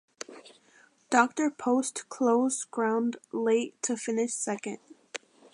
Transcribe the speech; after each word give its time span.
Dr 1.11 1.51
Post 1.51 2.09
closed 2.09 2.71
ground 2.71 3.17
late 3.31 3.79
to 3.83 3.95
finish 3.95 4.33
second. 4.33 4.79